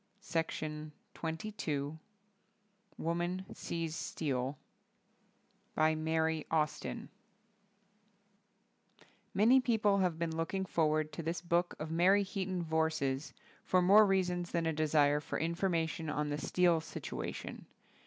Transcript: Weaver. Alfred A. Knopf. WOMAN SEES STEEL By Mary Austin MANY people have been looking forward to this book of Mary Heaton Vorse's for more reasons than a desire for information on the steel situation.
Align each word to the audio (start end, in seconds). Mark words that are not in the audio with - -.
Weaver. 0.33 0.91
Alfred 1.23 1.45
A. 1.63 1.71
Knopf. 1.77 1.95
WOMAN 2.97 3.45
SEES 3.53 3.95
STEEL 3.95 4.57
By 5.75 5.93
Mary 5.93 6.43
Austin 6.49 7.09
MANY 9.35 9.59
people 9.61 9.99
have 9.99 10.17
been 10.17 10.35
looking 10.35 10.65
forward 10.65 11.11
to 11.13 11.21
this 11.21 11.39
book 11.43 11.75
of 11.77 11.91
Mary 11.91 12.23
Heaton 12.23 12.63
Vorse's 12.63 13.35
for 13.63 13.83
more 13.83 14.07
reasons 14.07 14.49
than 14.49 14.65
a 14.65 14.73
desire 14.73 15.19
for 15.19 15.37
information 15.37 16.09
on 16.09 16.29
the 16.29 16.39
steel 16.39 16.81
situation. 16.81 17.67